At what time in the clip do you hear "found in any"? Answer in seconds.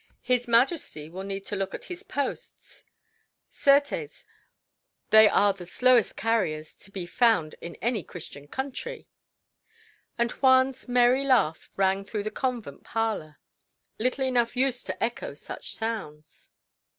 7.05-8.01